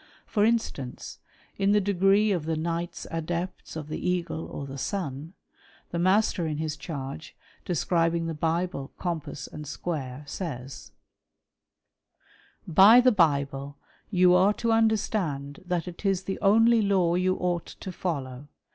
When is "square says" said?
9.67-10.91